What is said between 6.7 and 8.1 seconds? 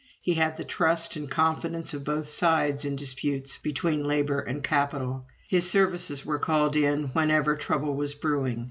in whenever trouble